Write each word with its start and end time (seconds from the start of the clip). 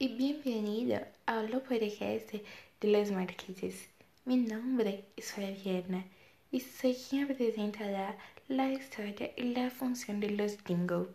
y 0.00 0.14
bienvenido 0.14 1.00
a 1.26 1.42
los 1.42 1.60
podcast 1.62 2.30
de 2.30 2.88
los 2.88 3.10
marqueses. 3.10 3.88
Mi 4.26 4.36
nombre 4.36 5.04
es 5.16 5.32
Fabiana 5.32 6.04
y 6.52 6.60
soy 6.60 6.94
quien 6.94 7.26
presentará 7.26 8.16
la 8.46 8.70
historia 8.70 9.32
y 9.36 9.54
la 9.54 9.72
función 9.72 10.20
de 10.20 10.30
los 10.30 10.62
dingos. 10.62 11.08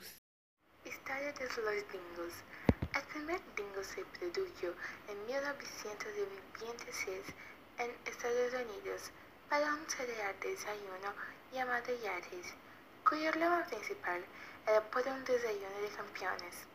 Historia 0.83 1.31
de 1.31 1.45
los 1.45 1.91
dingos. 1.93 2.33
El 2.93 3.03
primer 3.13 3.39
dingo 3.55 3.81
se 3.81 4.03
produjo 4.19 4.75
en 5.07 5.25
1926 5.27 7.21
en 7.79 7.89
Estados 8.05 8.53
Unidos 8.53 9.11
para 9.49 9.75
un 9.75 9.89
cereal 9.89 10.35
desayuno 10.41 11.13
llamado 11.53 11.87
Yaris, 12.03 12.53
cuyo 13.07 13.31
lema 13.31 13.63
principal 13.63 14.25
era 14.67 14.81
por 14.91 15.07
un 15.07 15.23
desayuno 15.23 15.79
de 15.81 15.95
campeones. 15.95 16.72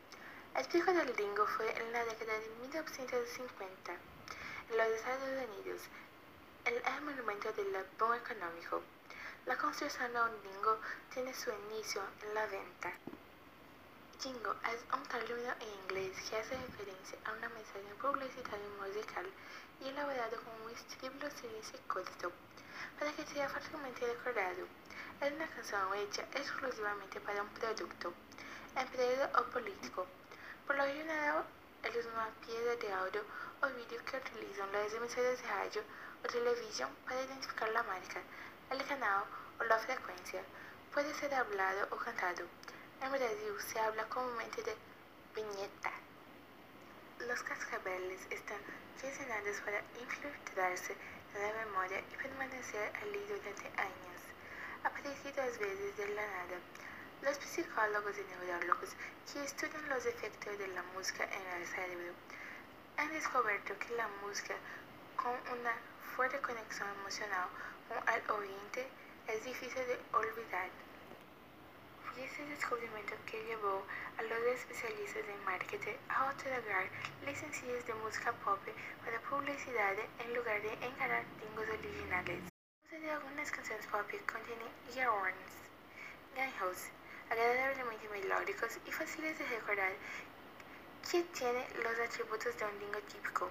El 0.55 0.65
pico 0.65 0.91
del 0.91 1.15
dingo 1.15 1.45
fue 1.45 1.69
en 1.79 1.91
la 1.93 2.03
década 2.03 2.33
de 2.33 2.49
1950 2.61 3.91
en 3.91 4.77
los 4.77 4.87
Estados 4.87 5.29
Unidos, 5.47 5.81
el 6.65 7.03
monumento 7.03 7.53
del 7.53 7.67
boom 7.97 8.15
económico. 8.15 8.81
La 9.45 9.55
construcción 9.57 10.11
de 10.11 10.19
un 10.21 10.41
dingo 10.41 10.79
tiene 11.13 11.33
su 11.33 11.51
inicio 11.51 12.01
en 12.23 12.33
la 12.33 12.45
venta. 12.47 12.91
Jingo 14.19 14.55
es 14.73 14.83
un 14.91 15.03
término 15.03 15.53
en 15.61 15.69
inglés 15.83 16.17
que 16.29 16.37
hace 16.37 16.57
referencia 16.57 17.17
a 17.25 17.33
una 17.33 17.49
mensaje 17.49 17.95
publicitaria 18.01 18.67
musical 18.81 19.25
y 19.81 19.87
elaborado 19.87 20.35
con 20.43 20.61
un 20.65 20.71
estribillo 20.71 21.29
series 21.29 21.71
corto, 21.87 22.31
para 22.97 23.13
que 23.13 23.25
sea 23.27 23.47
fácilmente 23.47 24.05
recordado. 24.05 24.67
Es 25.21 25.31
una 25.31 25.47
canción 25.47 25.93
hecha 25.95 26.23
exclusivamente 26.33 27.21
para 27.21 27.43
un 27.43 27.49
producto, 27.49 28.13
empresa 28.75 29.31
o 29.39 29.43
político. 29.51 30.05
Por 30.69 30.77
lo 30.77 30.85
general, 30.85 31.45
una 31.81 32.29
pieza 32.45 32.75
de 32.79 32.93
audio 32.93 33.23
o 33.63 33.67
vídeo 33.73 34.05
que 34.05 34.17
utilizan 34.17 34.71
las 34.71 34.93
emisoras 34.93 35.41
de 35.41 35.47
radio 35.47 35.81
o 36.23 36.27
televisión 36.27 36.89
para 37.05 37.23
identificar 37.23 37.69
la 37.69 37.81
marca, 37.81 38.21
el 38.69 38.85
canal 38.85 39.23
o 39.59 39.63
la 39.63 39.79
frecuencia. 39.79 40.43
Puede 40.93 41.11
ser 41.15 41.33
hablado 41.33 41.87
o 41.89 41.95
cantado. 41.95 42.45
En 43.01 43.11
Brasil 43.11 43.55
se 43.65 43.79
habla 43.79 44.07
comúnmente 44.09 44.61
de 44.61 44.75
viñeta. 45.33 45.91
Los 47.25 47.41
cascabeles 47.41 48.21
están 48.29 48.61
diseñados 49.01 49.61
para 49.61 49.81
infiltrarse 49.99 50.95
en 51.33 51.41
la 51.41 51.65
memoria 51.65 51.99
y 51.99 52.15
permanecer 52.15 52.93
allí 53.01 53.25
durante 53.27 53.65
años. 53.81 54.21
Aparecido 54.83 55.43
veces 55.43 55.97
de 55.97 56.07
la 56.09 56.27
nada. 56.27 56.61
Los 57.21 57.35
psicólogos 57.35 58.15
y 58.17 58.23
neurólogos 58.23 58.95
que 59.31 59.43
estudian 59.43 59.89
los 59.89 60.05
efectos 60.05 60.57
de 60.57 60.67
la 60.69 60.81
música 60.95 61.25
en 61.25 61.61
el 61.61 61.67
cerebro 61.67 62.13
han 62.95 63.09
descubierto 63.11 63.77
que 63.77 63.93
la 63.95 64.07
música 64.23 64.55
con 65.17 65.33
una 65.51 65.73
fuerte 66.15 66.39
conexión 66.39 66.87
emocional 67.01 67.49
con 67.89 67.97
el 68.07 68.31
oyente 68.31 68.87
es 69.27 69.43
difícil 69.43 69.85
de 69.87 69.99
olvidar. 70.13 70.69
Y 72.15 72.21
ese 72.21 72.45
descubrimiento 72.45 73.13
que 73.25 73.43
llevó 73.43 73.83
a 74.17 74.23
los 74.23 74.39
especialistas 74.55 75.23
en 75.27 75.43
marketing 75.43 75.97
a 76.07 76.31
otorgar 76.31 76.87
licencias 77.25 77.85
de 77.85 77.93
música 77.95 78.31
pop 78.45 78.59
para 79.03 79.19
publicidad 79.29 79.95
en 80.19 80.33
lugar 80.33 80.61
de 80.61 80.73
encarar 80.87 81.25
tingos 81.39 81.67
originales. 81.67 82.43
de 82.89 83.11
algunas 83.11 83.51
canciones 83.51 83.85
pop 83.87 84.07
contienen 84.25 84.67
earworms, 84.95 85.53
ganjos, 86.35 86.89
agradablemente 87.29 88.09
melódicos 88.09 88.77
y 88.85 88.91
fáciles 88.91 89.37
de 89.37 89.45
recordar 89.45 89.91
que 91.09 91.23
tienen 91.23 91.65
los 91.83 91.99
atributos 91.99 92.57
de 92.57 92.65
un 92.65 92.79
dingo 92.79 92.99
típico. 93.01 93.49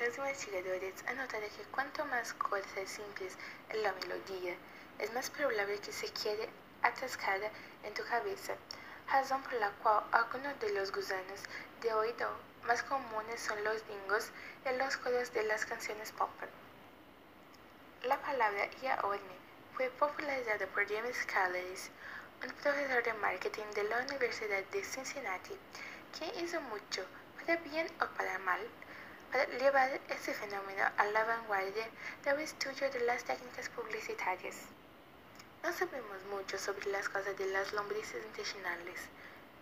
Los 0.00 0.18
investigadores 0.18 1.04
han 1.06 1.16
notado 1.16 1.44
que 1.56 1.62
cuanto 1.70 2.04
más 2.06 2.32
corta 2.34 2.80
y 2.80 2.86
simple 2.86 3.26
es 3.26 3.36
la 3.82 3.92
melodía, 3.92 4.56
es 4.98 5.12
más 5.12 5.30
probable 5.30 5.78
que 5.78 5.92
se 5.92 6.12
quede 6.12 6.48
atascada 6.82 7.50
en 7.84 7.94
tu 7.94 8.02
cabeza, 8.04 8.54
razón 9.10 9.42
por 9.42 9.52
la 9.54 9.70
cual 9.82 10.02
algunos 10.12 10.58
de 10.60 10.72
los 10.72 10.90
gusanos 10.92 11.40
de 11.80 11.92
oído 11.92 12.28
más 12.64 12.82
comunes 12.82 13.40
son 13.40 13.62
los 13.64 13.86
dingos 13.86 14.30
y 14.64 14.76
los 14.76 14.96
coros 14.96 15.32
de 15.32 15.44
las 15.44 15.66
canciones 15.66 16.12
pop. 16.12 16.30
La 18.04 18.20
palabra 18.20 18.68
yaorme 18.82 19.36
fue 19.76 19.88
popularizada 19.90 20.66
por 20.68 20.88
James 20.88 21.24
Caleris, 21.26 21.90
un 22.44 22.50
profesor 22.54 23.04
de 23.04 23.12
marketing 23.14 23.66
de 23.76 23.84
la 23.84 23.98
Universidad 23.98 24.64
de 24.72 24.82
Cincinnati, 24.82 25.56
que 26.18 26.42
hizo 26.42 26.60
mucho, 26.62 27.06
para 27.36 27.56
bien 27.58 27.86
o 28.00 28.06
para 28.16 28.36
mal, 28.40 28.60
para 29.30 29.46
llevar 29.46 30.00
este 30.08 30.34
fenómeno 30.34 30.82
a 30.96 31.04
la 31.06 31.24
vanguardia 31.24 31.88
del 32.24 32.40
estudio 32.40 32.90
de 32.90 32.98
las 33.00 33.22
técnicas 33.22 33.68
publicitarias. 33.68 34.56
No 35.62 35.72
sabemos 35.72 36.20
mucho 36.30 36.58
sobre 36.58 36.90
las 36.90 37.08
causas 37.08 37.38
de 37.38 37.46
las 37.46 37.72
lombrices 37.72 38.24
intestinales, 38.26 39.00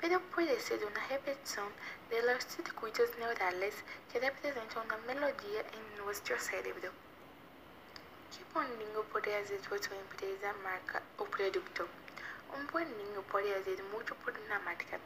pero 0.01 0.19
puede 0.35 0.59
ser 0.59 0.83
una 0.87 1.07
repetición 1.09 1.69
de 2.09 2.23
los 2.23 2.47
circuitos 2.47 3.11
neurales 3.19 3.75
que 4.11 4.21
representan 4.21 4.87
una 4.87 4.97
melodía 5.07 5.61
en 5.61 6.05
nuestro 6.05 6.39
cerebro. 6.39 6.91
¿Qué 8.33 8.43
buen 8.55 8.71
podría 9.13 9.39
hacer 9.39 9.61
su 9.63 9.75
empresa, 9.75 10.55
marca 10.63 11.03
o 11.19 11.25
producto? 11.27 11.87
Un 12.53 12.67
buen 12.67 12.97
niño 12.97 13.23
puede 13.31 13.55
hacer 13.55 13.83
mucho 13.85 14.15
por 14.17 14.37
una 14.47 14.59
marca, 14.61 14.99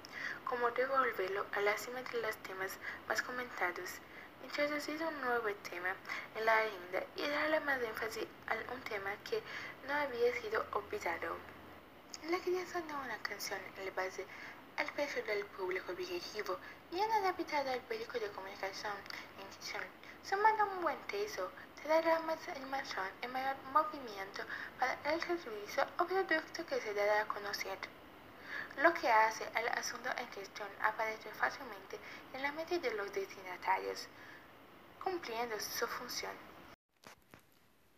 como 0.45 0.71
devolverlo 0.71 1.45
a 1.53 1.61
la 1.61 1.77
cima 1.77 2.03
de 2.03 2.23
los 2.23 2.37
temas 2.39 2.79
más 3.07 3.21
comentados, 3.23 4.01
introducir 4.43 5.03
un 5.03 5.21
nuevo 5.21 5.49
tema 5.69 5.95
en 6.35 6.45
la 6.45 6.59
agenda 6.59 7.05
y 7.17 7.29
darle 7.29 7.61
más 7.61 7.81
énfasis 7.83 8.27
a 8.47 8.73
un 8.73 8.81
tema 8.83 9.11
que 9.29 9.43
no 9.87 9.95
había 9.95 10.33
sido 10.41 10.65
olvidado. 10.73 11.37
La 12.31 12.39
creación 12.39 12.87
de 12.89 12.95
una 12.95 13.19
canción 13.19 13.61
en 13.77 13.95
base 13.95 14.27
al 14.79 14.87
peso 14.93 15.23
del 15.23 15.45
público 15.47 15.93
objetivo 15.93 16.59
y 16.91 16.99
en 16.99 17.13
adaptada 17.13 17.73
al 17.73 17.81
periódico 17.81 18.19
de 18.19 18.31
comunicación 18.31 18.93
en 19.39 19.47
cuestión, 19.47 19.83
sumando 20.23 20.65
un 20.65 20.83
buen 20.83 20.99
texto 21.07 21.51
dará 21.89 22.21
más 22.21 22.49
animación 22.49 23.07
y 23.23 23.27
mayor 23.29 23.57
movimiento 23.73 24.43
para 24.79 24.99
el 25.13 25.21
servicio 25.21 25.85
o 25.99 26.05
producto 26.07 26.67
que 26.67 26.81
se 26.81 26.95
dará 26.95 27.23
a 27.23 27.29
conocer, 27.29 27.79
lo 28.83 28.93
que 28.95 29.09
hace 29.09 29.45
el 29.59 29.69
asunto 29.69 30.09
en 30.19 30.27
cuestión 30.29 30.69
aparecer 30.83 31.33
fácilmente 31.35 31.99
en 32.33 32.43
la 32.43 32.53
mente 32.53 32.79
de 32.79 32.95
los 32.95 33.13
destinatarios, 33.13 34.09
cumpliendo 35.03 35.59
su 35.61 35.87
función. 35.87 36.33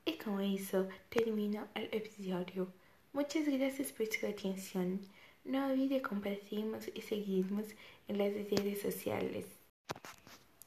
Y 0.04 0.18
con 0.18 0.40
eso 0.40 0.88
termino 1.08 1.68
el 1.74 1.88
episodio. 1.92 2.72
Muchas 3.12 3.46
gracias 3.46 3.92
por 3.92 4.06
su 4.06 4.26
atención. 4.26 5.00
No 5.44 5.66
olvide 5.66 6.02
compartirnos 6.02 6.88
y 6.92 7.02
seguirnos 7.02 7.66
en 8.08 8.18
las 8.18 8.32
redes 8.32 8.82
sociales. 8.82 9.46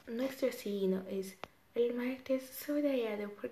Nuestro 0.07 0.51
signo 0.51 1.05
es 1.07 1.37
el 1.75 1.93
martes 1.93 2.49
subrayado 2.49 3.29
por 3.35 3.51